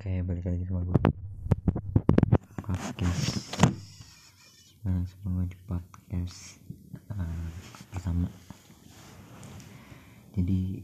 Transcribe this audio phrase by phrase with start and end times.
[0.00, 0.96] Oke, balik lagi sama gue
[2.64, 3.52] Podcast.
[4.80, 6.56] Nah, gue di podcast
[7.12, 7.48] uh,
[7.92, 8.24] Pertama
[10.32, 10.79] Jadi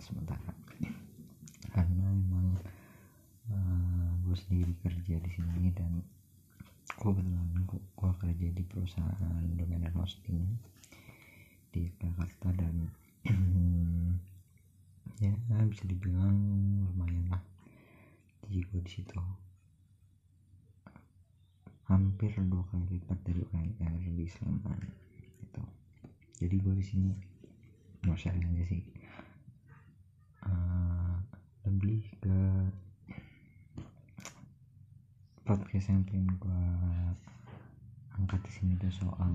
[0.00, 0.50] sementara
[1.70, 2.58] karena memang
[3.52, 6.02] uh, gue sendiri kerja di sini dan
[6.98, 10.58] kebetulan gue, gue kerja di perusahaan domain hosting
[11.70, 12.90] di Jakarta dan
[15.22, 15.30] ya
[15.70, 16.34] bisa dibilang
[16.90, 17.42] lumayan lah
[18.50, 19.14] jadi gue di situ.
[21.86, 24.82] Hampir dua kali lipat dari UMR di Sleman
[25.38, 25.62] gitu.
[26.42, 27.10] Jadi gue di sini
[28.02, 28.82] mau sharing aja sih
[35.80, 36.64] podcast yang pengen gue
[38.12, 39.32] angkat di sini tuh soal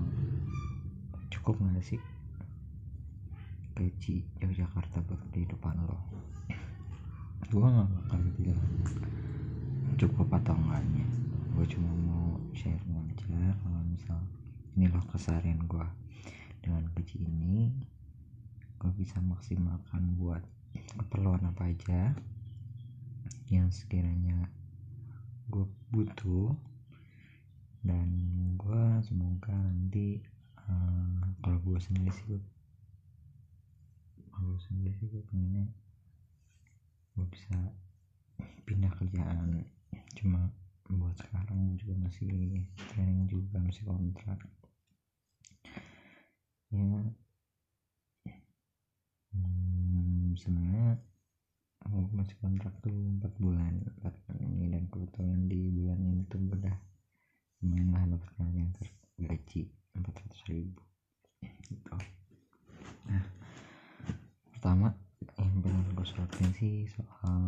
[1.26, 1.98] cukup nggak sih
[3.74, 5.98] gaji Yogyakarta buat kehidupan lo?
[7.50, 8.62] Gue nggak bakal bilang
[9.98, 11.02] cukup atau enggaknya.
[11.50, 14.22] Gue cuma mau sharing aja kalau misal
[14.78, 15.86] ini loh keseharian gue
[16.62, 17.74] dengan gaji ini
[18.78, 20.46] gue bisa maksimalkan buat
[20.94, 22.14] keperluan apa aja
[23.50, 24.46] yang sekiranya
[25.46, 26.50] gue butuh
[27.86, 28.08] dan
[28.58, 30.18] gue semoga nanti
[30.66, 32.42] uh, kalau gue sendiri sih gue
[34.34, 35.70] kalau gue sendiri sih gue pengennya
[37.16, 37.56] gue bisa
[38.66, 39.64] pindah kerjaan.
[40.18, 40.52] Cuma
[40.86, 44.38] buat sekarang juga masih training juga masih kontrak.
[46.74, 46.82] Ya.
[49.32, 51.00] Hmm, sebenarnya
[51.86, 56.42] aku masih kontrak tuh 4 bulan 4 bulan ini dan kebetulan di bulan ini tuh
[56.42, 56.76] udah
[57.62, 58.68] lumayan lah dapat kalian
[59.22, 59.62] gaji
[59.94, 60.82] 400 ribu
[61.70, 61.96] gitu.
[63.06, 63.24] Nah
[64.50, 64.90] pertama
[65.38, 67.42] yang pengen gue sorotin sih soal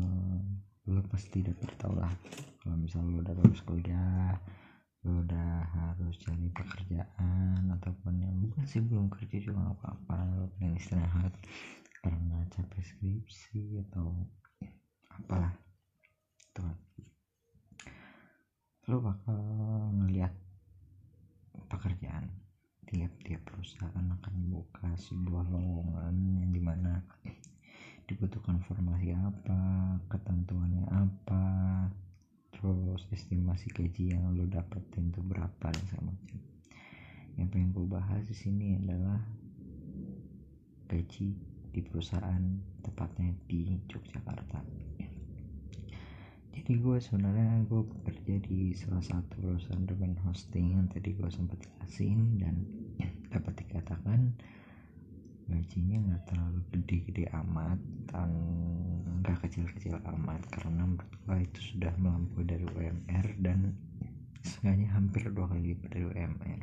[0.88, 2.12] lo pasti udah tau lah
[2.62, 4.38] kalau misal lo udah lulus kuliah
[5.02, 10.44] lo udah harus cari pekerjaan ataupun yang bukan sih belum kerja juga gak apa-apa lo
[10.56, 11.32] pengen istirahat
[12.02, 14.14] karena capek skripsi atau
[15.10, 15.54] apalah.
[16.52, 16.76] Itu kan.
[18.88, 19.38] Lo bakal
[20.00, 20.32] ngeliat
[21.68, 22.32] pekerjaan
[22.88, 27.04] tiap-tiap perusahaan akan buka sebuah lowongan yang di mana
[28.08, 29.60] dibutuhkan formasi apa
[30.08, 31.44] ketentuannya apa
[32.48, 36.40] terus estimasi gaji yang lo dapetin tuh berapa dan macam.
[37.36, 39.20] Yang pengen gue bahas di sini adalah
[40.88, 42.42] gaji di perusahaan
[42.82, 44.58] tepatnya di Yogyakarta.
[46.50, 51.62] Jadi gue sebenarnya gue bekerja di salah satu perusahaan domain hosting yang tadi gue sempat
[51.62, 52.66] jelasin dan
[53.32, 54.34] dapat dikatakan
[55.46, 57.78] gajinya nggak terlalu gede-gede amat
[58.10, 58.30] dan
[59.22, 63.70] nggak kecil-kecil amat karena menurut gue itu sudah melampaui dari UMR dan
[64.42, 66.62] seenggaknya hampir dua kali lipat dari UMR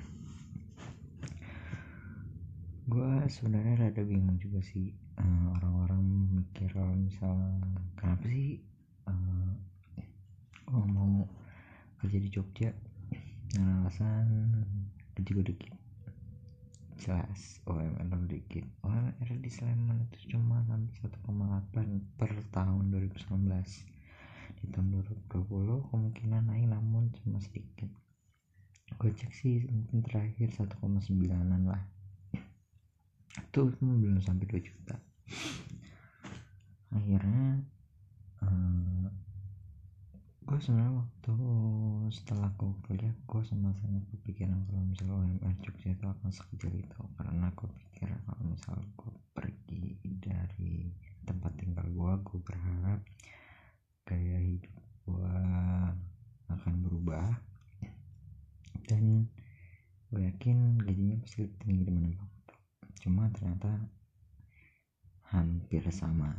[2.85, 6.05] gue sebenarnya rada bingung juga sih uh, orang-orang
[6.37, 7.33] mikir kalau misal
[7.97, 8.61] kenapa sih
[9.09, 9.49] uh,
[10.69, 11.25] gue mau
[11.97, 12.69] kerja di Jogja?
[13.49, 14.25] Dengan alasan
[15.17, 15.73] gaji gue dikit.
[17.01, 18.69] Jelas UMR dikit.
[18.85, 24.87] UMR di Sleman itu cuma sampai 1,8 per tahun 2019 di tahun
[25.33, 27.89] 2020 kemungkinan naik namun cuma sedikit.
[29.01, 31.94] Gue cek sih mungkin terakhir 1,9an lah
[33.55, 34.99] itu belum sampai 2 juta.
[36.91, 37.63] Akhirnya
[38.43, 39.07] uh,
[40.43, 41.35] gue sebenarnya waktu
[42.11, 46.99] setelah gue kuliah gue sama sama kepikiran kalau misalnya UMR Jogja itu akan sekecil itu
[47.15, 50.91] karena gue pikir kalau misal gue pergi dari
[51.23, 52.99] tempat tinggal gue gue berharap
[54.03, 54.75] gaya hidup
[55.07, 55.35] gue
[56.51, 57.39] akan berubah.
[58.83, 59.31] Dan
[60.11, 62.34] gue yakin gajinya pasti lebih tinggi di mana
[63.05, 63.69] cuma ternyata
[65.29, 66.33] hampir sama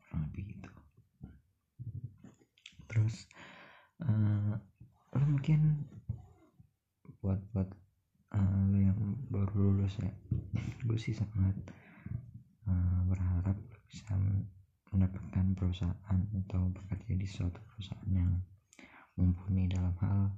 [0.00, 0.72] kurang lebih gitu.
[2.88, 3.28] Terus
[4.00, 4.56] uh,
[5.12, 5.84] lo mungkin
[7.20, 7.68] buat buat
[8.32, 8.96] uh, lo yang
[9.28, 10.12] baru lulus ya
[10.88, 11.52] gue sih sangat
[12.64, 14.08] uh, berharap bisa
[14.88, 18.32] mendapatkan perusahaan atau bekerja di suatu perusahaan yang
[19.20, 20.32] mumpuni dalam hal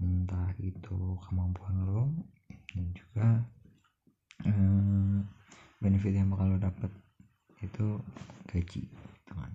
[0.00, 2.08] entah itu kemampuan lo
[2.72, 3.42] dan juga
[5.88, 6.92] benefit yang bakal lo dapet
[7.64, 7.96] itu
[8.44, 9.48] gaji gitu kan.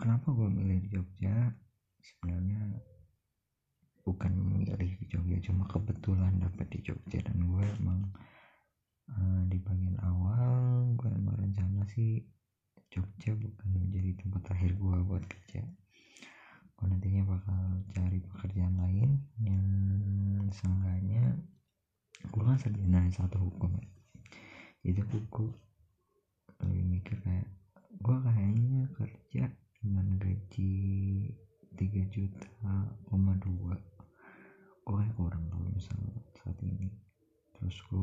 [0.00, 0.71] Kenapa gue milih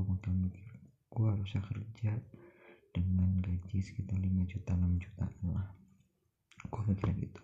[0.09, 0.65] makin mikir
[1.09, 2.13] gue harusnya kerja
[2.93, 5.67] dengan gaji sekitar 5 juta 6 juta lah.
[6.69, 7.43] Gue mikir gitu.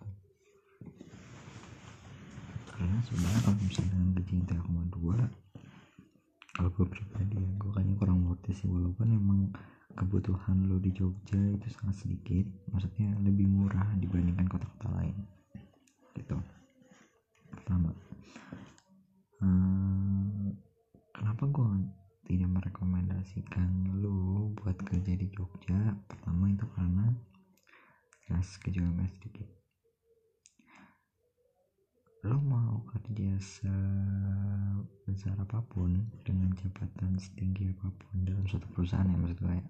[2.75, 5.45] Karena sebenarnya kalau misalnya gaji 3,2
[6.55, 8.67] kalau gue pribadi ya gue kayaknya kurang worth sih.
[8.67, 9.39] Walaupun emang
[9.95, 15.15] kebutuhan lo di Jogja itu sangat sedikit maksudnya lebih murah dibandingkan kota-kota lain.
[16.15, 16.35] Gitu.
[17.51, 17.91] Pertama.
[19.43, 20.55] Hmm,
[21.11, 21.67] kenapa gue
[22.35, 27.07] tidak merekomendasikan lo buat kerja di Jogja pertama itu karena
[28.27, 29.47] jelas kejualan sedikit.
[32.27, 35.95] Lo mau kerja sebesar apa pun
[36.27, 39.63] dengan jabatan setinggi apa pun dalam suatu perusahaan ya maksud gue ya.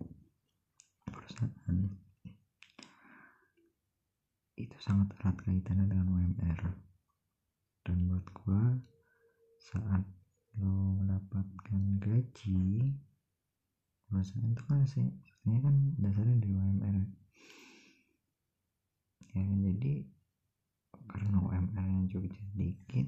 [1.06, 1.78] Perusahaan
[4.58, 6.74] itu sangat erat kaitannya dengan UMR
[7.86, 8.64] dan buat gue
[9.70, 10.02] saat
[10.62, 12.96] lo mendapatkan gaji
[14.08, 16.98] perusahaan itu kan sih sebenarnya kan dasarnya dari UMR
[19.36, 19.94] ya jadi
[21.12, 23.08] karena UMR nya juga sedikit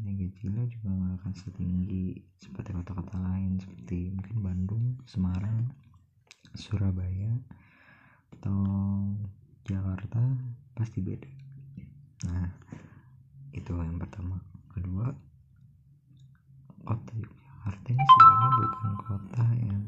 [0.00, 2.06] gaji lo juga gak akan setinggi
[2.40, 5.68] seperti kota-kota lain seperti mungkin Bandung, Semarang,
[6.56, 7.36] Surabaya
[8.38, 8.62] atau
[9.66, 10.22] Jakarta
[10.72, 11.28] pasti beda.
[12.30, 12.48] Nah
[13.52, 14.40] itu yang pertama.
[14.70, 15.10] Kedua
[16.84, 19.82] kota Yogyakarta ini sebenarnya bukan kota yang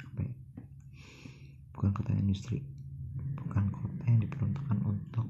[0.00, 0.34] apa ya,
[1.74, 2.58] bukan kota industri.
[3.40, 5.26] Bukan kota yang diperuntukkan untuk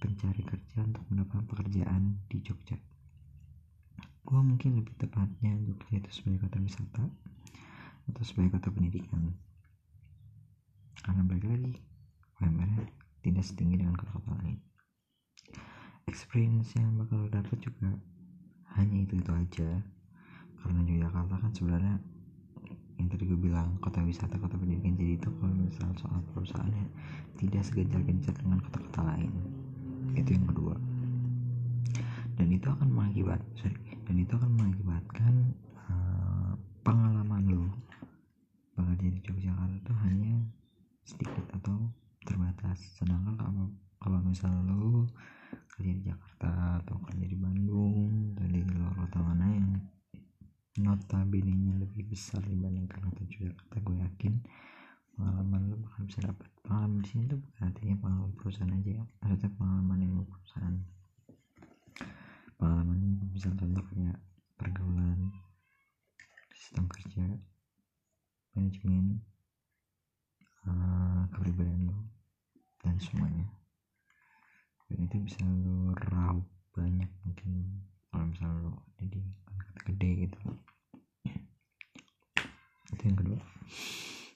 [0.00, 2.80] pencari kerja untuk mendapatkan pekerjaan di Jogja.
[4.22, 7.04] Gue mungkin lebih tepatnya Jogja itu sebagai kota wisata
[8.08, 9.36] atau sebagai kota pendidikan.
[11.02, 11.74] Karena balik lagi
[12.40, 12.88] UMR
[13.22, 14.58] tidak setinggi dengan kota-kota lain.
[16.10, 17.94] Experience yang bakal dapat juga
[18.78, 19.70] hanya itu itu aja.
[20.62, 21.94] Karena Yogyakarta kan sebenarnya
[23.00, 26.86] yang tadi gue bilang kota wisata kota pendidikan jadi itu kalau misal soal perusahaannya
[27.34, 29.32] tidak segencar-gencar dengan kota-kota lain.
[30.14, 30.76] Itu yang kedua.
[32.38, 33.76] Dan itu akan mengakibat sorry,
[34.06, 35.34] dan itu akan mengakibatkan
[35.90, 36.52] uh,
[36.86, 37.66] pengalaman lo
[38.78, 40.34] bekerja di Yogyakarta itu hanya
[41.02, 41.90] sedikit atau
[42.22, 42.78] terbatas.
[42.96, 43.66] Sedangkan kalau
[44.02, 45.06] kalau misal lo
[45.78, 49.70] kerja di Jakarta atau kerja di Bandung atau di luar kota mana yang
[50.82, 54.34] nya lebih besar dibandingkan kota Jakarta gue yakin
[55.14, 59.04] pengalaman lo bakal bisa dapat pengalaman di sini tuh bukan artinya pengalaman perusahaan aja ya
[59.22, 60.76] maksudnya pengalaman yang perusahaan.
[62.58, 62.98] Pengalaman
[63.30, 64.18] bisa contoh kayak
[64.56, 65.20] pergaulan
[66.56, 67.24] sistem kerja
[68.56, 69.20] manajemen
[70.64, 71.96] uh, kepribadian lo
[72.80, 73.61] dan semuanya
[74.92, 76.44] dan itu bisa lo raup
[76.76, 77.80] banyak mungkin
[78.12, 79.20] kalau misalnya lo jadi
[79.88, 80.38] gede gitu.
[82.92, 83.40] Itu yang kedua.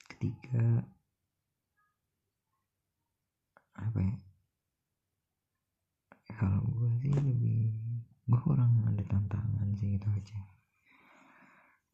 [0.08, 0.80] Ketiga
[3.76, 4.16] apa ya?
[6.40, 7.76] Kalau gue sih lebih
[8.25, 10.40] gue kurang ada tantangan sih itu aja.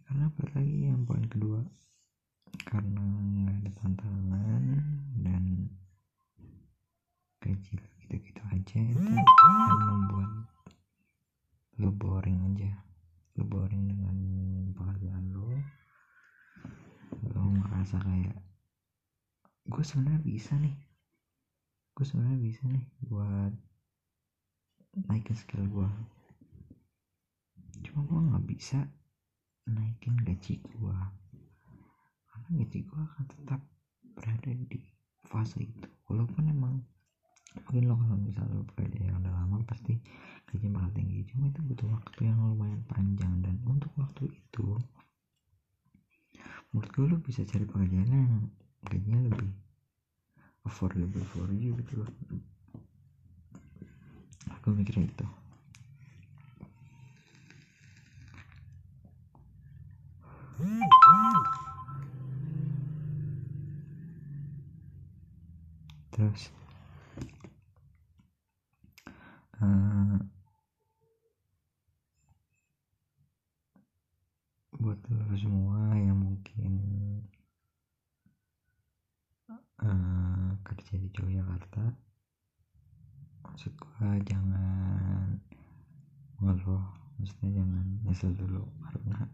[0.07, 0.87] Karena apa lagi?
[0.87, 1.61] Yang poin kedua
[2.63, 4.63] karena nggak ada tantangan
[5.25, 5.45] dan
[7.43, 7.75] gaji
[8.13, 10.31] gitu-gitu aja itu akan membuat
[11.81, 12.85] lo boring aja.
[13.41, 14.17] Lo boring dengan
[14.77, 15.49] pekerjaan lo
[17.33, 18.37] lo ngerasa kayak
[19.65, 20.77] gue sebenarnya bisa nih.
[21.97, 23.57] Gue sebenarnya bisa nih buat
[25.09, 25.89] naikin skill gue
[27.81, 28.85] cuma gue nggak bisa
[29.65, 30.99] naikin gaji gue
[32.29, 33.61] karena gaji gue akan tetap
[34.13, 34.85] berada di
[35.25, 35.89] fase itu.
[36.13, 36.85] Walaupun emang
[37.53, 40.01] mungkin lo kalau misalnya lo pekerja yang udah lama pasti
[40.49, 41.21] gaji bakal tinggi.
[41.29, 43.33] Cuma itu butuh waktu yang lumayan panjang.
[43.45, 44.67] Dan untuk waktu itu
[46.73, 48.49] menurut gue lo bisa cari pekerjaan yang
[48.89, 49.53] gajinya lebih
[50.65, 52.11] affordable for you gitu loh.
[54.57, 55.27] Aku mikirnya itu.
[66.13, 66.62] Terus?
[69.63, 70.19] Uh,
[74.83, 76.73] buat lo semua yang mungkin
[79.79, 81.95] uh, kerja di Yogyakarta
[83.47, 85.39] maksud gua jangan
[86.43, 86.83] ngeluh
[87.23, 89.31] maksudnya jangan nyesel dulu karena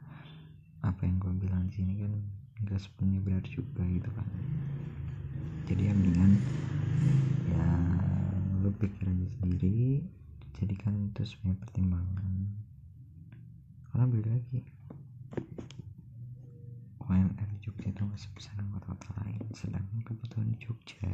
[0.85, 2.13] apa yang gue bilang di sini kan
[2.69, 4.29] gak sepenuhnya benar juga gitu kan.
[5.67, 6.33] Jadi ya mendingan
[7.49, 7.67] ya
[8.63, 10.03] lu pikir aja sendiri
[10.59, 12.51] jadikan itu sebagai pertimbangan.
[13.89, 14.61] Karena beli lagi
[16.99, 21.09] UMR Jogja itu nggak sebesar kota-kota lain sedangkan kebutuhan di Jogja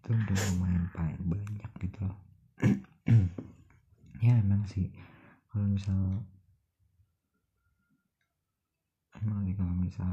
[0.00, 0.84] itu udah lumayan
[1.22, 2.18] banyak gitu loh.
[4.20, 4.92] Ya emang sih.
[5.48, 5.96] Kalau misal
[9.16, 10.12] emang nih kalau misal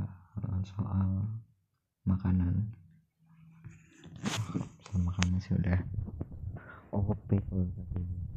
[0.64, 1.28] soal
[2.08, 2.72] makanan.
[4.88, 5.84] Soal makanan sih udah
[6.98, 8.37] overpaid for something.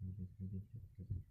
[0.00, 1.24] and it is released to the public.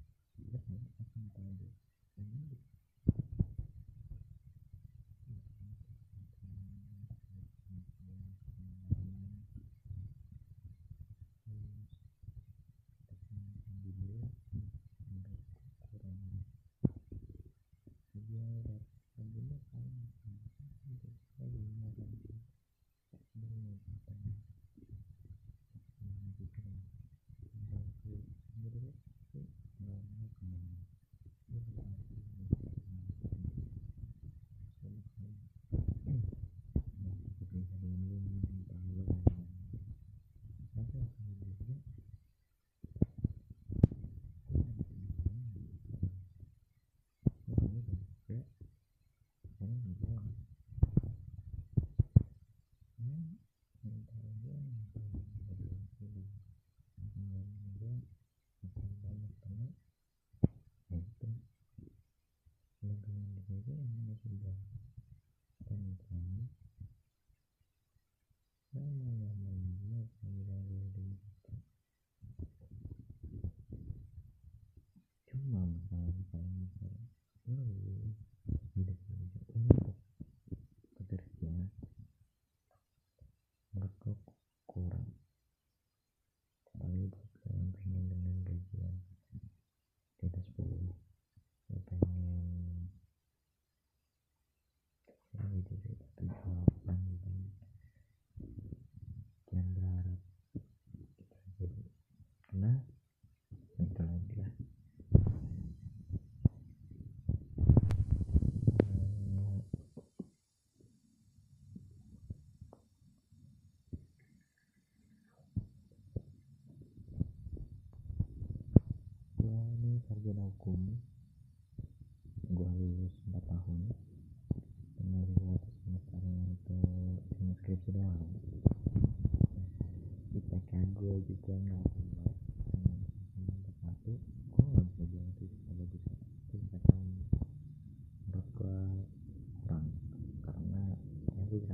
[75.48, 75.92] ማምጣት
[76.36, 77.08] አይመስለኝም።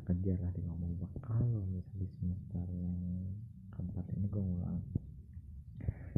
[0.04, 3.00] kejar lah di ngomong gua kalau misal di semester yang
[3.72, 4.80] keempat ini gue ngulang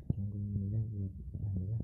[0.10, 1.82] cuma gue milih buat alhamdulillah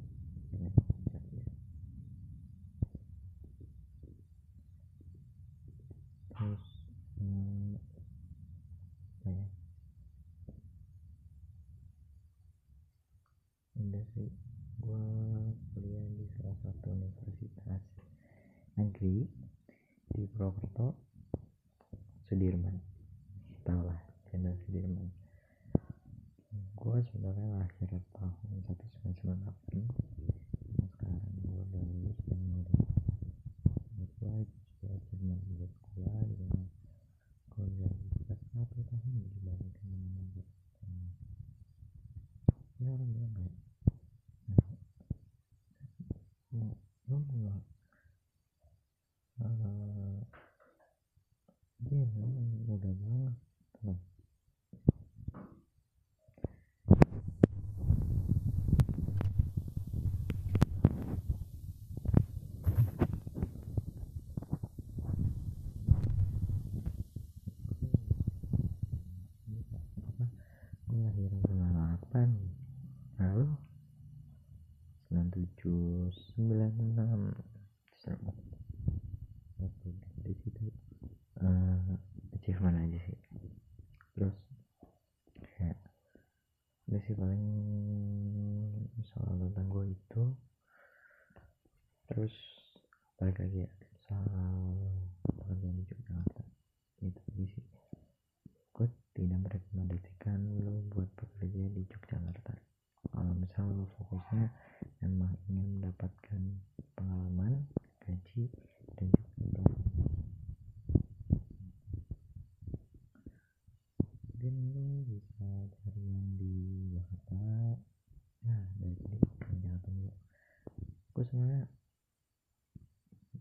[121.41, 121.65] karena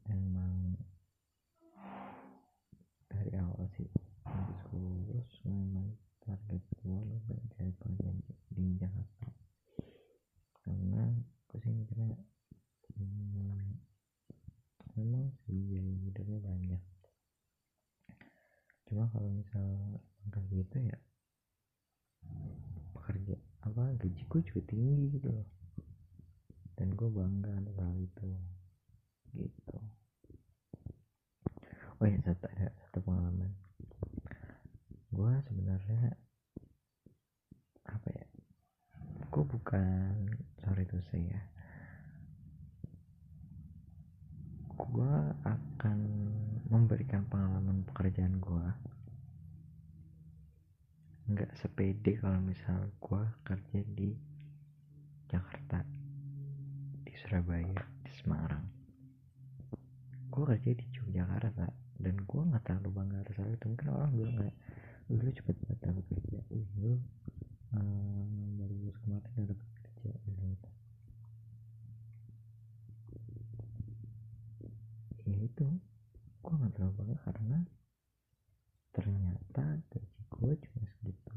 [0.09, 0.73] emang
[3.13, 3.93] dari awal sih
[4.25, 5.93] habis lulus memang
[6.25, 8.17] target gue lebih dari bagian
[8.57, 9.29] di Jakarta.
[10.65, 11.13] Karena
[11.45, 12.17] aku sih mikirnya
[12.97, 13.69] hmm,
[14.97, 16.83] memang sih yang hidupnya banyak.
[18.89, 20.97] Cuma kalau misal angka gitu ya
[22.97, 25.60] pekerja apa gajiku juga tinggi gitu loh
[27.01, 28.29] gue bangga atas hal itu.
[29.33, 29.77] Gitu.
[31.97, 33.57] Oh ya satu ada satu pengalaman.
[35.09, 36.13] Gue sebenarnya
[37.89, 38.27] apa ya?
[39.33, 40.29] Gue bukan
[40.61, 41.41] sorry to say ya.
[44.77, 45.17] Gue
[45.49, 45.99] akan
[46.69, 48.69] memberikan pengalaman pekerjaan gue
[51.31, 54.11] nggak sepede kalau misal gue kerja di
[55.31, 55.87] Jakarta
[57.07, 58.67] di Surabaya di Semarang
[60.31, 60.87] gue kerja di
[62.01, 63.65] Dan gue nggak terlalu bangga atas hal itu.
[63.69, 64.57] Mungkin orang bilang kayak
[65.11, 66.39] "Wih, lu cepet banget dapat kerja.
[66.49, 66.93] Wih, lu
[67.77, 70.11] um, baru lulus kemarin udah dapat kerja.
[70.25, 70.71] Gitu
[75.31, 75.67] ya itu
[76.41, 77.59] gue nggak terlalu bangga karena
[78.91, 81.35] ternyata gaji gue cuma segitu.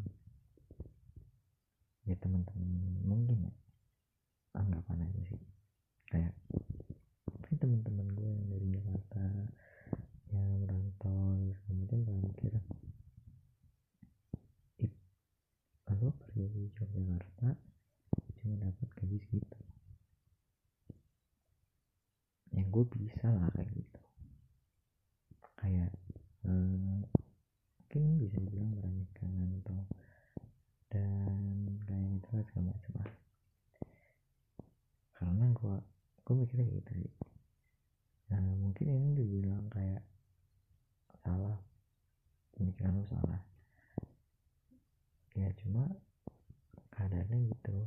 [2.09, 2.67] Ya teman-teman
[3.05, 3.53] mungkin ya
[4.57, 5.43] anggapan aja sih.
[6.09, 6.33] Kayak
[7.29, 9.23] mungkin teman-teman gue yang dari Jakarta
[10.47, 12.53] merantau segala macam pada mikir.
[16.03, 17.55] Lo kerja di Yogyakarta
[18.35, 19.59] cuma dapat gaji segitu.
[22.51, 24.01] Yang gue bisa lah kayak gitu.
[25.55, 25.95] Kayak
[26.43, 27.07] eh,
[27.79, 29.31] mungkin bisa dibilang meremehkan
[29.63, 29.87] atau
[30.91, 31.39] dan
[31.87, 33.11] kayak gitu lah segala macam lah.
[35.15, 35.75] Karena gue
[36.19, 37.13] gue mikirnya gitu sih.
[38.27, 40.03] Nah mungkin ini dibilang kayak
[41.23, 41.57] salah.
[42.53, 43.41] Pemikiran lu salah.
[45.33, 45.89] Ya cuma
[46.93, 47.77] keadaannya gitu.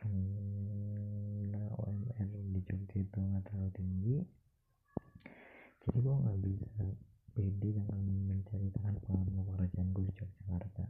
[0.00, 4.16] Karena UMR di Jogja itu nggak terlalu tinggi
[5.84, 6.80] jadi gue nggak bisa
[7.36, 8.00] pede dengan
[8.32, 10.84] menceritakan pengalaman pekerjaan gue di Yogyakarta.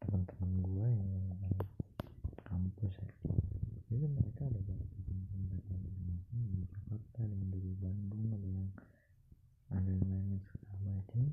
[0.00, 1.12] Teman-teman gue yang
[2.44, 3.08] kampus ya
[3.90, 8.68] jadi mereka ada beberapa teman mereka masing-masing di Jakarta ada yang dari Bandung ada yang
[9.74, 11.24] ada yang lain segala macam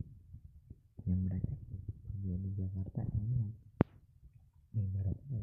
[1.07, 3.53] yang mereka kerja di Jakarta enak
[4.75, 5.41] ibaratnya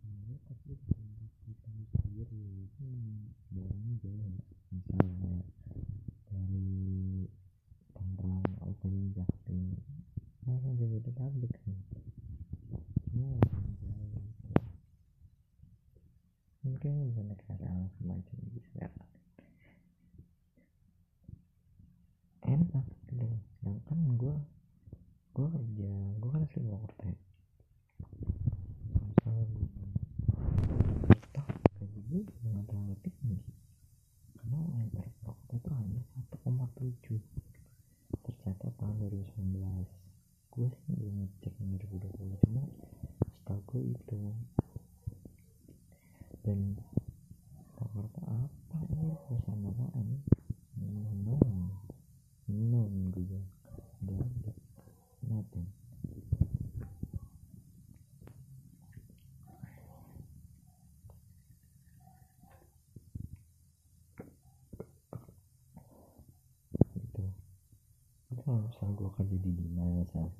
[0.00, 2.86] kayak ya tapi tempat kita sendiri itu
[3.50, 5.32] daerahnya jauh ya misalnya
[6.30, 6.70] dari
[7.94, 9.74] Tangerang atau dari Jaktim
[10.46, 11.74] langsung jadi publik kan
[13.10, 14.46] semua orang jauh gitu
[16.60, 18.88] mungkin bisa naik KRL semacam gitu ya
[22.44, 23.26] enak gitu
[23.60, 24.34] sedangkan gue
[25.34, 27.16] gue kerja gue kan asli Purwokerto ya
[29.00, 31.46] misal gue toh
[31.80, 33.36] gaji gue juga nggak terlalu tinggi
[34.36, 37.20] karena UMR Purwokerto itu hanya 1,7
[38.24, 39.56] tercatat tahun 2019
[40.50, 42.62] gue sih belum ngecek yang 2020 cuma
[43.22, 44.20] setahu gue itu
[46.42, 46.74] dan
[47.76, 50.08] Purwokerto apa ini perusahaan apaan
[50.80, 51.46] non
[52.50, 53.46] non gue bilang
[54.04, 54.52] gak ada
[55.28, 55.68] nothing
[66.98, 67.24] gitu
[68.32, 70.30] itu kalau misalnya gue kerja di dinas sama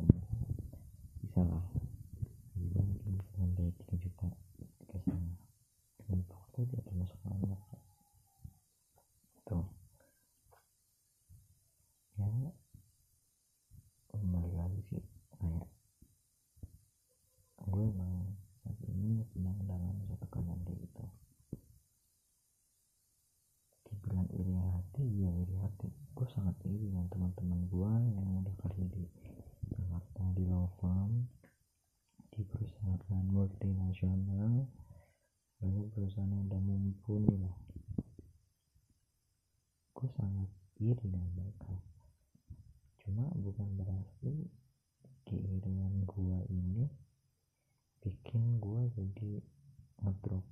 [1.19, 1.65] bisa lah
[2.55, 4.29] gue mungkin bisa sampai 3 juta
[4.87, 5.35] ke sana
[6.07, 7.61] dan Purwokerto tidak termasuk banyak
[9.35, 9.59] itu
[12.23, 12.29] ya
[14.15, 15.03] kembali lagi sih
[15.35, 15.67] kayak
[17.67, 18.31] gue emang
[18.63, 21.05] saat ini sedang dalam satu keadaan kayak gitu
[23.91, 28.85] dibilang iri hati ya iri hati gue sangat iri dengan teman-teman gue yang udah kerja
[28.93, 29.05] di
[29.73, 31.25] Jakarta di law firm
[32.29, 34.69] di perusahaan multinasional
[35.61, 37.57] banyak perusahaan yang udah mumpuni lah
[39.97, 40.49] gue sangat
[40.81, 41.73] iri dengan mereka
[43.01, 44.49] cuma bukan berarti
[45.25, 46.85] keirian gue ini
[48.05, 49.41] bikin gue jadi
[50.05, 50.45] ngedrop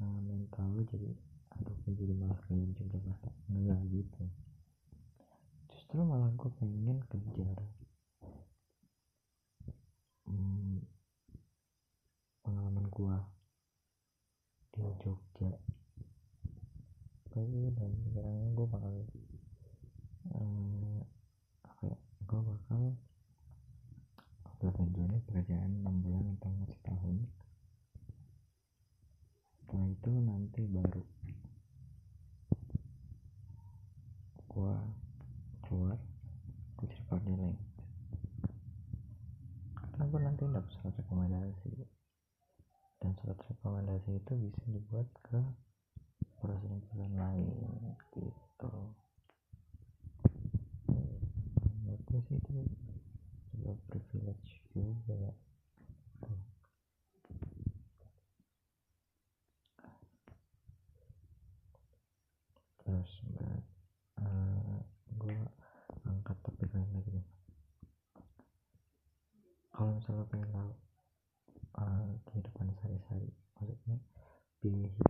[0.00, 1.10] uh, mental lu jadi
[1.58, 4.22] gue jadi malas kerja di Jakarta enggak gitu.
[5.66, 7.58] Justru malah gue pengen kejar.
[10.30, 10.78] Hmm,
[12.46, 13.16] pengalaman gue
[14.78, 15.50] di Jogja.
[17.34, 18.94] Lagi dan sekarang gue bakal
[20.38, 21.00] uh,
[21.66, 22.82] apa ya gue bakal
[24.58, 27.16] udah menjalani pekerjaan 6 bulan atau setahun
[29.98, 31.02] itu nanti baru
[34.46, 34.74] gue
[35.66, 35.98] keluar
[36.78, 37.58] gue cari lain.
[39.74, 41.82] Karena gue nanti dapat surat rekomendasi?
[43.02, 45.42] Dan surat rekomendasi itu bisa dibuat ke
[46.38, 47.50] perusahaan-perusahaan lain
[48.14, 48.70] gitu.
[51.82, 52.54] Menurut gue sih itu
[53.50, 55.34] sebuah privilege juga ya
[62.88, 63.12] terus
[64.16, 64.80] uh,
[65.20, 65.36] gue
[66.08, 67.26] angkat topik lain lagi deh
[70.08, 70.72] misalnya pengen
[71.76, 73.28] uh, kehidupan sehari-hari
[73.60, 74.00] maksudnya
[74.64, 75.07] hidup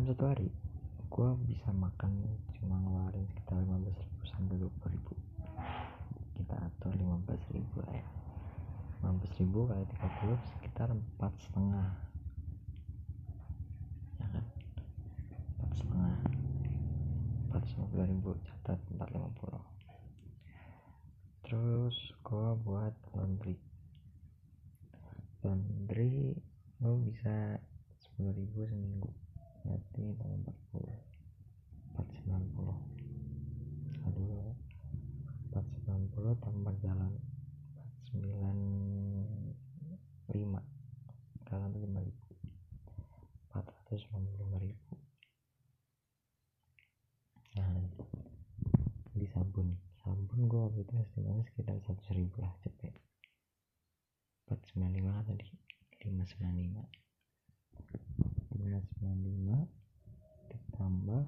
[0.00, 0.48] dalam satu hari
[1.12, 2.24] gue bisa makan
[2.56, 5.12] cuma ngeluarin sekitar 15 ribu sampai 20 ribu.
[6.40, 7.20] Kita atur 15
[7.52, 8.08] ribu lah ya.
[9.04, 11.92] 15 ribu kali 30 sekitar empat setengah.
[14.24, 14.44] Ya kan?
[15.60, 16.16] Empat setengah.
[17.60, 23.60] 450 ribu catat 450 terus gua buat laundry.
[25.44, 26.40] Laundry
[26.80, 27.60] gua bisa
[28.16, 29.12] 10 ribu seminggu
[29.64, 30.44] berarti 40
[31.94, 32.74] 490
[34.08, 34.56] aduh
[35.52, 37.12] 490 tambah jalan
[38.16, 40.64] 95
[41.44, 42.32] jalan 5 ribu
[43.52, 44.96] 495 ribu
[47.58, 47.82] nah
[49.12, 52.96] di sabun sabun gue waktu itu estimasi sekitar 100 ribu lah cepet
[54.48, 55.52] 495 tadi
[56.00, 56.88] 595
[58.60, 61.24] 595 ditambah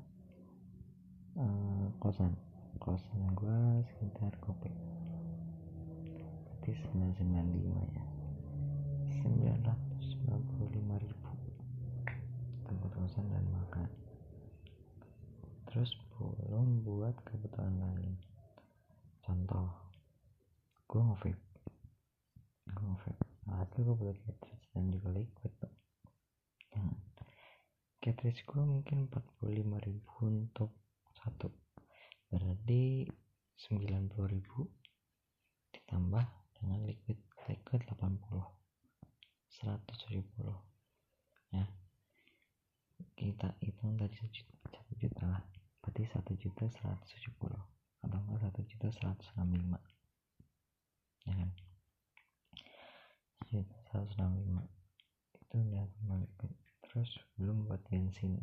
[1.40, 2.36] uh, kosan
[2.76, 4.68] kosan gue sekitar kopi
[6.44, 8.04] berarti 995 ya
[9.24, 11.28] 995 ribu
[12.68, 13.88] tempat kosan dan makan
[15.72, 18.20] terus belum buat kebutuhan lain
[19.24, 19.82] contoh
[20.92, 21.40] gue nge-vape.
[22.68, 23.24] Gue nge-vape.
[23.48, 25.52] Itu gue buat cartridge dan juga liquid.
[26.68, 26.92] Tuh
[28.04, 30.76] cartridge gue mungkin 45 ribu untuk
[31.16, 31.48] satu.
[32.28, 33.08] Berarti
[33.72, 34.68] 90 ribu
[35.72, 36.24] ditambah
[36.60, 37.16] dengan liquid.
[37.48, 38.20] Liquid 80
[39.64, 40.44] 100 ribu
[41.56, 41.64] ya.
[43.16, 45.42] Kita hitung tadi satu juta, juta lah
[45.82, 47.60] berarti satu juta seratus tujuh puluh.
[48.00, 49.78] Atau enggak satu juta seratus enam lima.
[51.26, 51.50] Ya kan?
[53.50, 54.62] Juta seratus enam lima.
[55.42, 55.84] Itu udah
[56.22, 56.52] liquid
[56.86, 58.38] terus belum buat bensin.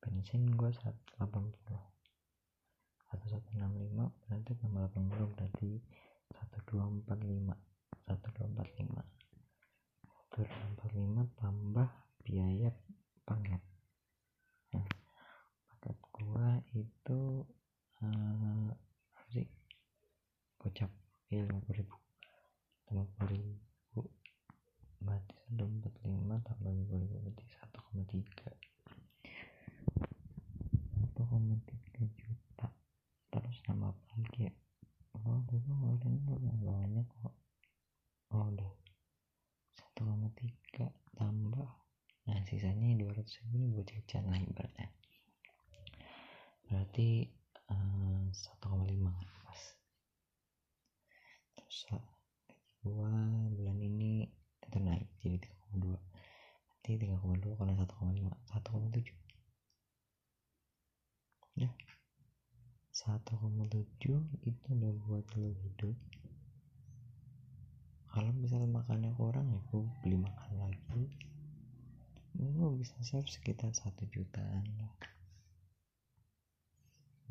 [0.00, 1.84] Bensin gua seratus delapan puluh.
[3.12, 5.70] Atau satu enam lima berarti tambah delapan puluh berarti
[6.32, 7.54] satu dua empat lima.
[8.08, 9.02] satu dua empat lima.
[10.32, 11.88] satu dua empat lima tambah
[12.22, 12.70] biaya
[13.26, 13.62] paket
[14.72, 14.86] nah,
[15.68, 17.20] paket gua itu
[18.00, 19.46] uh, apa sih?
[20.56, 20.90] Gocap
[21.28, 21.96] ya lima puluh ribu.
[22.92, 23.62] lima puluh ribu
[25.02, 28.50] berarti satu empat lima tambah lima puluh ribu berarti satu koma tiga
[30.94, 32.68] satu koma tiga juta
[33.34, 34.52] terus nama apa lagi ya
[35.18, 37.34] oh dulu ngeluarin udah banyak kok
[38.30, 38.72] oh udah
[39.74, 40.86] satu koma tiga
[41.18, 41.70] tambah
[42.22, 44.88] nah sisanya 200 ribu ini buat jajan lah ibaratnya
[46.70, 47.26] berarti
[47.74, 48.62] uh, 1,5
[49.42, 49.60] pas
[51.58, 51.78] terus
[52.86, 53.10] gua
[53.50, 54.30] bulan ini
[54.72, 55.36] itu naik jadi
[55.76, 59.12] 3,2 berarti 3,2 kalau 1,5 1,7
[61.60, 61.68] ya
[63.32, 64.12] 1,7
[64.44, 65.96] itu udah buat lo hidup.
[68.12, 71.04] Kalau misal makannya kurang ya gue beli makan lagi.
[72.36, 74.92] Gue bisa save sekitar satu jutaan lah.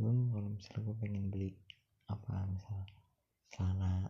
[0.01, 1.53] Belum kalau misal gue pengen beli
[2.09, 2.81] apa misal
[3.53, 4.09] celana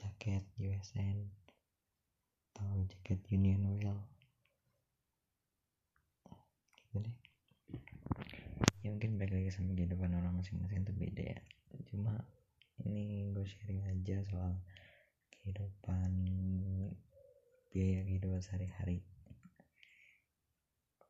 [0.00, 1.28] jaket USN
[2.56, 4.14] atau jaket Union Well
[6.94, 7.10] gitu
[9.26, 11.40] deh ya sama kehidupan orang masing-masing itu beda ya.
[11.86, 12.18] Cuma
[12.82, 14.58] ini gue sharing aja soal
[15.30, 16.10] kehidupan
[17.70, 19.06] biaya kehidupan sehari-hari.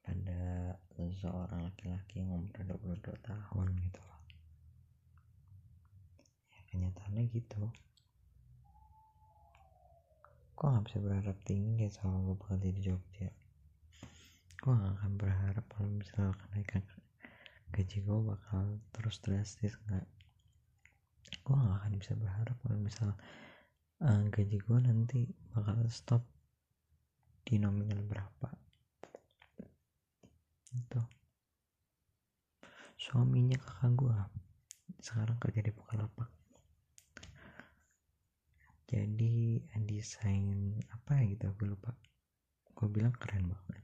[0.04, 4.20] Pada seseorang laki-laki yang umur 22 tahun gitu loh.
[6.52, 7.72] Ya kenyataannya gitu.
[10.54, 13.32] Kok gak bisa berharap tinggi soal gue bakal di Jogja.
[14.60, 16.84] Gue gak akan berharap kalau misalnya kenaikan
[17.74, 20.06] gaji gue bakal terus drastis nggak.
[21.42, 23.10] Gue gak akan bisa berharap kalau misal
[23.98, 26.22] uh, gaji gue nanti bakal stop
[27.42, 28.48] di nominal berapa.
[30.70, 31.02] Itu
[32.94, 34.18] suaminya kakak gue
[35.02, 36.30] sekarang kerja di Bukalapak.
[38.86, 41.90] Jadi desain apa ya gitu gue lupa.
[42.70, 43.83] Gue bilang keren banget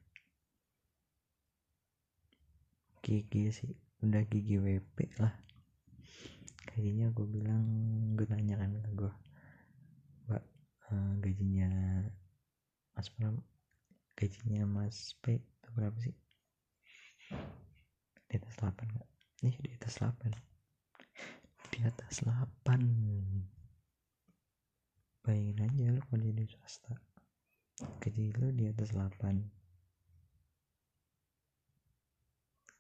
[3.11, 3.75] gigi sih.
[4.07, 5.35] Udah gigi WP lah.
[6.71, 7.67] Gajinya gue bilang
[8.15, 9.13] gue nanya kan gue
[10.31, 10.45] mbak
[10.95, 11.67] uh, gajinya
[12.95, 13.43] mas Pram
[14.15, 16.15] gajinya mas P itu berapa sih?
[18.31, 19.11] Di atas 8 enggak
[19.43, 20.31] nih di atas 8
[21.75, 22.47] di atas 8
[25.27, 26.95] bayangin aja lo kalau jadi swasta.
[27.99, 29.60] Gaji lo di atas 8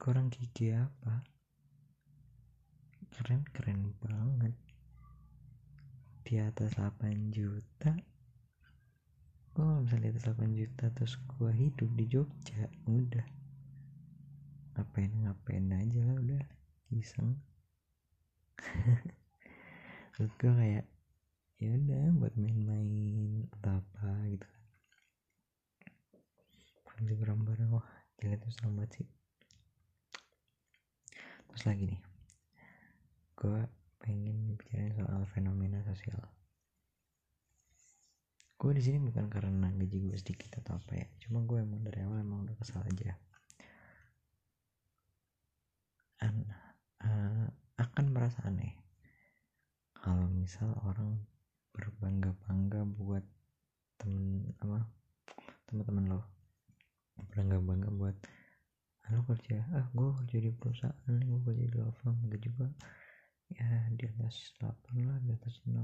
[0.00, 1.20] kurang gigi apa?
[3.12, 4.56] Keren keren banget.
[6.24, 7.92] Di atas 8 juta.
[9.52, 12.64] Gue bisa di atas 8 juta terus gue hidup di Jogja.
[12.88, 13.28] Udah.
[14.72, 16.44] Ngapain ngapain aja lah udah.
[16.96, 17.36] Iseng.
[20.16, 20.88] Terus gue kayak
[21.60, 24.48] ya udah buat main-main atau apa gitu.
[26.88, 29.19] Kan bareng-bareng wah gila tuh selamat sih
[31.50, 32.00] terus lagi nih.
[33.34, 33.60] Gue
[34.00, 36.22] pengen bicara soal fenomena sosial.
[38.60, 41.08] Gue di sini bukan karena gaji gue sedikit atau apa ya.
[41.26, 43.16] Cuma gue emang dari awal emang udah kesal aja.
[46.20, 46.44] An,
[47.00, 47.48] uh,
[47.80, 48.76] akan merasa aneh
[49.96, 51.16] kalau misal orang
[51.72, 53.24] berbangga-bangga buat
[54.00, 54.84] temen apa
[55.68, 56.20] teman-teman lo.
[57.16, 58.39] Berbangga-bangga buat ah,
[59.12, 62.66] lo kerja ah gue kerja di perusahaan gue kerja di law firm gue juga.
[63.50, 65.74] Ya di atas 8 lah di atas 6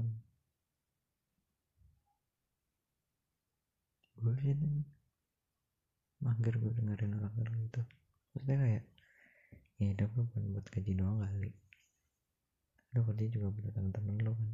[4.17, 4.55] gue sih
[6.23, 7.85] mager gue dengerin orang-orang gitu
[8.33, 8.83] maksudnya kayak
[9.77, 11.53] ya hidup lu bukan buat gaji doang kali.
[12.97, 14.51] Lu kerja juga buat temen-temen lu kan.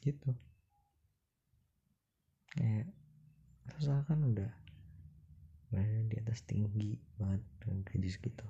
[0.00, 0.30] Gitu.
[2.56, 2.88] Kayak
[3.76, 4.61] usaha kan udah
[5.72, 8.44] berada di atas tinggi banget dengan gaji segitu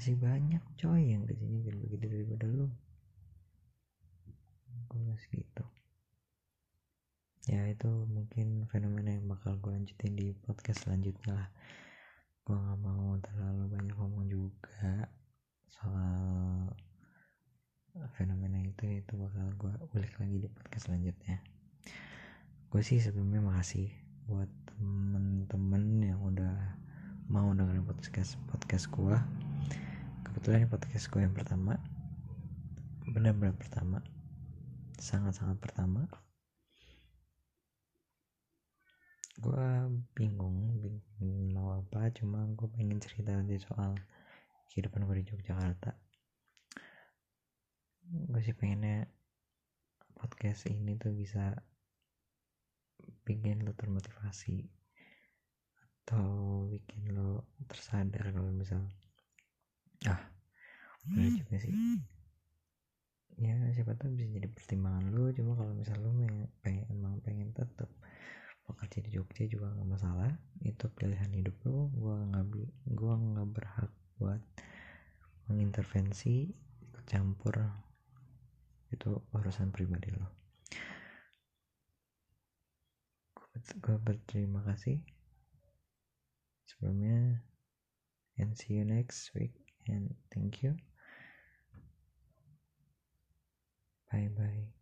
[0.00, 2.72] masih banyak coy yang gajinya gede daripada lu.
[4.88, 5.64] Gue masih gitu.
[7.52, 11.48] Ya itu mungkin fenomena yang bakal gue lanjutin di podcast selanjutnya lah.
[12.48, 15.12] Gue gak mau terlalu banyak ngomong juga
[15.68, 16.72] soal
[18.16, 21.44] fenomena itu itu bakal gue ulik lagi di podcast selanjutnya.
[22.72, 23.92] Gue sih sebelumnya makasih
[24.30, 26.54] buat temen-temen yang udah
[27.26, 29.18] mau dengerin podcast podcast gue
[30.22, 31.74] kebetulan ini podcast gue yang pertama.
[33.10, 33.98] Benar-benar pertama.
[35.02, 36.06] Sangat-sangat pertama.
[39.42, 39.66] Gue
[40.14, 43.98] bingung bingung mau apa cuma gue pengen cerita nanti soal
[44.70, 45.90] kehidupan gue di Yogyakarta.
[48.30, 49.10] Gue sih pengennya
[50.14, 51.58] podcast ini tuh bisa
[53.26, 54.66] bikin lo termotivasi
[56.04, 58.82] atau bikin lo tersadar kalau misal
[60.08, 60.20] ah
[61.06, 61.72] bener juga sih.
[63.40, 66.12] ya siapa tahu bisa jadi pertimbangan lo cuma kalau misal lo
[66.60, 67.88] pengen emang pengen tetap
[68.68, 70.30] bekerja di Jogja juga nggak masalah
[70.62, 71.90] itu pilihan hidup lo.
[71.90, 72.44] Gue nggak
[72.94, 73.90] gua nggak berhak
[74.20, 74.38] buat
[75.50, 76.54] mengintervensi
[76.86, 77.58] ikut campur
[78.94, 80.39] itu urusan pribadi lo
[83.80, 85.02] gue berterima kasih.
[86.66, 87.44] Sebelumnya
[88.40, 89.52] and see you next week
[89.86, 90.76] and thank you.
[94.10, 94.79] Bye bye